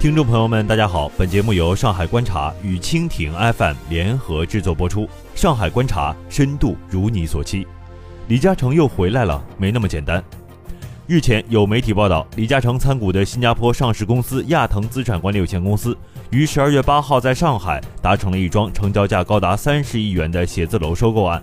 [0.00, 5.06] 听众朋友们，大家好，本节目由上海观察与蜻蜓 FM 联合制作播出。
[5.34, 7.66] 上海观察，深度如你所期。
[8.26, 10.24] 李嘉诚又回来了，没那么简单。
[11.06, 15.94] 日前有媒体报道，李嘉诚参股的新加坡上市公司亚腾资产管理有限公司
[16.30, 21.42] 于十二月八号在上海达成了一桩成交价高达三十亿元的写字楼收购案。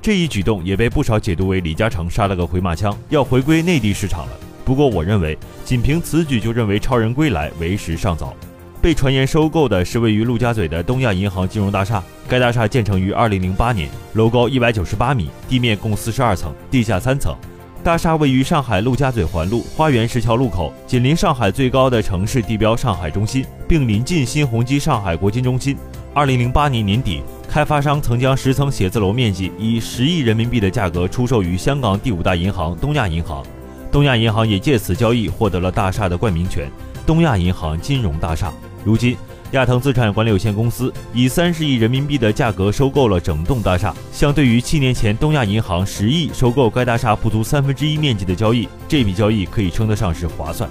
[0.00, 4.47] 这一举动也被不少解读为李嘉诚杀了个回马枪，要回归内地市场了。
[4.68, 8.34] 不过，我认为仅凭此举就认为超人归来为时尚早。
[8.82, 12.04] 被传言收购的是位于陆家嘴的东亚银行金融大厦。
[12.28, 17.34] 该大厦建成于2008年，楼高198米，地面共42层，地下三层。
[17.82, 25.78] 大厦位于上海陆家嘴环路花园石桥路口，紧邻上海最高的城市地标上海中心，并临近新鸿基上海国金中心。
[26.14, 33.42] 2008年年底，开发商曾将十层写字楼面积以十亿人民币的价格出售于香港第五大银行东亚银行。
[33.98, 36.70] 东亚银行也借此交易获得了大厦的冠名权——
[37.04, 38.52] 东亚银行金融大厦。
[38.84, 39.16] 如今，
[39.50, 50.70] 亚腾资产管理有限公司以三十亿人民币的价格收购了整栋大厦，相对于七年前东亚银行十亿收购该大厦不足三分之一面积的交易，这笔交易可以称得上是划算。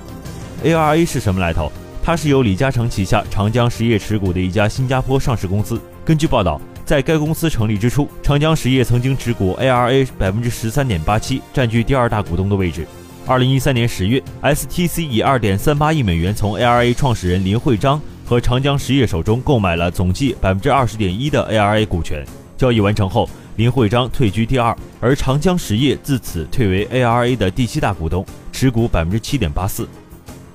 [0.64, 1.70] ARA 是什么来头？
[2.02, 5.78] 它是由李嘉诚旗下长江实业持股的一家新加坡上市公司。
[6.06, 6.62] 根据报道。
[6.88, 12.88] 在该公司成立之初，长江实业曾经持股 ARA 百分之十三点八七，占据第二大股东的位置。
[13.28, 22.26] 二零一三年十月，STC 以二点三八亿美元从 ARA 创始人林慧章和长江实业手中购买了总计百分之二十点一的 ARA 股权。
[22.56, 29.86] 交易完成后，林慧章退居第二，而长江实业自此退为 ARA 的第七大股东，持股百分之七点八四。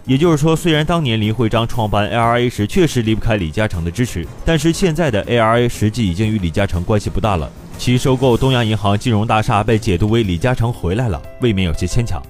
[0.06, 7.50] 也就是说，虽然当年林慧章创办 ARA 时确实离不开李嘉诚的支持，但是现在的 ARA 实际已经与李嘉诚关系不大了。
[7.76, 12.20] 其收购东亚银行金融大厦被解读为李嘉诚回来了，未免有些牵强。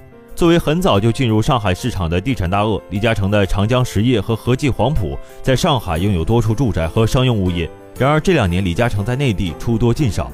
[0.43, 7.69] 作为很早就进入上海市场的地产大鳄，李嘉诚的长江实业和和记黄埔在上海拥有多处住宅和商用物业。
[7.97, 10.29] 然而这两年李嘉诚在内地出多进少。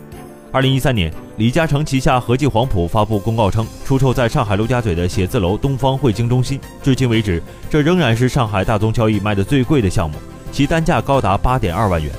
[0.51, 6.59] 二零一三年，李嘉诚旗下和记黄埔发布公告称，出售在上海陆家嘴的写字楼东方汇京中心。
[6.81, 10.17] 至今为止，这仍然是上海大宗交易卖的最贵的项目，
[10.51, 12.11] 其单价高达八点二万元。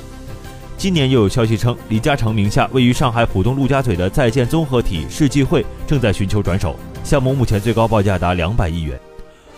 [0.77, 8.99] 今年又有消息称，李嘉诚名下位于上海浦东陆家嘴的在建综合体世纪汇正在寻求转手，项目目前最高报价达两百亿元。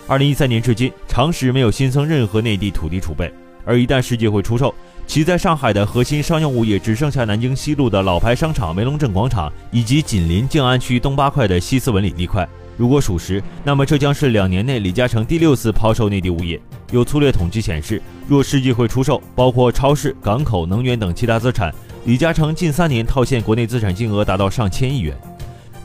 [0.07, 3.33] 二零一三年至今，长实没有新增任何内地土地储备。
[3.65, 4.75] 而一旦世界会出售，
[5.07, 12.49] 其在上海的核心商用物业只剩下南京西路的老牌商场梅龙镇广场，以及紧邻静安区东八块的西斯文里地块。
[12.77, 16.61] 如果属实，那么这将是两年内李嘉诚第六次抛售内地物业。
[16.91, 21.73] 有粗略统计显示，若世纪会出售，包括超市、港口、能源等其他资产，
[22.05, 25.17] 李嘉诚近三年套现国内资产金额达到上千亿元。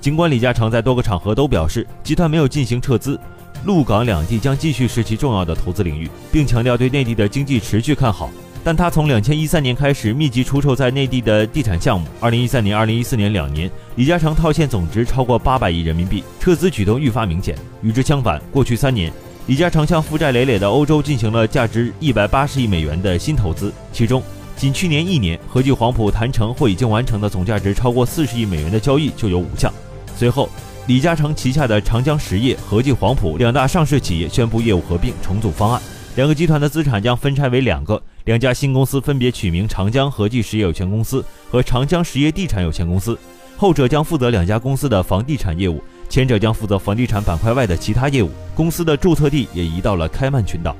[0.08, 3.20] 尽管李嘉诚在多个场合都表示，集团没有进行撤资。
[3.66, 8.30] 陆港两地将继续是其重要的投资领域，并强调对内地的经济持续看好。
[8.64, 12.08] 但他从两千一三年开始密集出售在内地的地产项目。
[12.22, 17.54] 二零一三年、二零一四年两年，李嘉诚套现总值超过八百亿人民币，撤资举动愈发明显。
[17.82, 19.12] 与之相反，过去三年，
[19.48, 24.24] 李嘉诚向负债累累的欧洲进行了价值一百八十亿美元的新投资，其中
[24.56, 29.70] 仅去年一年，合计黄埔谈成或已经完成的总价值超过四十亿美元的交易就有五项。
[30.18, 30.50] 随后。
[30.88, 35.82] 李嘉诚旗下的长江实业、和记黄埔两大上市企业宣布业务合并重组方案，
[36.16, 43.20] 两个集团的资产将分拆为两个，两家新公司分别取名长江和记实业有限公司和长江实业地产有限公司，
[43.58, 48.32] 后者将负责两家公司的房地产业务，前者将负责房地产板块外的其他业务。
[48.56, 50.74] 公司的注册地也移到了开曼群岛。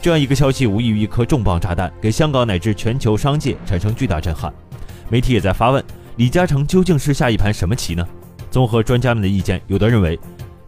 [0.00, 4.54] 这样一个消息无异于一颗重磅炸弹，给香港乃至全球商界产生巨大震撼。
[5.08, 5.84] 媒体也在发问：
[6.14, 8.06] 李嘉诚究竟是下一盘什么棋呢？
[8.50, 10.18] 综合专家们的意见，有的认为，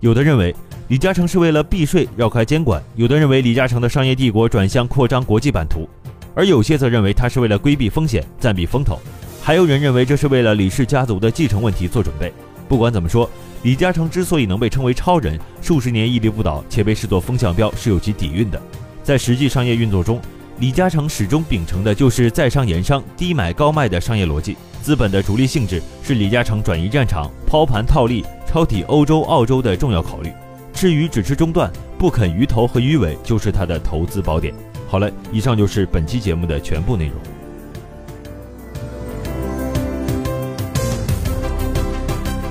[0.01, 0.55] 有的认为
[0.89, 5.89] 李嘉诚是为了避税绕开监管；有的认为李嘉诚的商业帝国转向扩张国际版图；
[6.35, 8.97] 而有些则认为他是为了规避风险、暂避风头；
[9.43, 12.33] 还有人认为这是为了李氏家族的继承问题做准备。
[12.69, 13.28] 不管怎么说，
[13.63, 18.60] 李嘉诚之所以能被称为超人，数十年屹立不倒且被视作风向标，是有其底蕴的。
[19.03, 20.21] 在实际商业运作中，
[20.59, 24.57] 李嘉诚始终秉承的就是在商言商、低买高卖的商业逻辑。
[24.82, 30.32] 资本的逐利性质是李嘉诚转移战场、抛盘套利、抄底欧洲、澳洲的重要考虑。
[30.72, 34.54] 至于只吃中段、不啃鱼头和鱼尾，就是他的投资宝典。
[34.88, 37.15] 好了，以上就是本期节目的全部内容。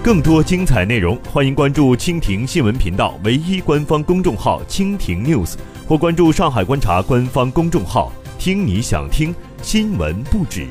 [0.02, 5.56] 更多精彩内容，欢迎关注蜻蜓新闻频道唯一官方公众号“蜻蜓 news”，
[5.88, 10.66] 或关注上海观察官方公众号，听你想听新闻不止。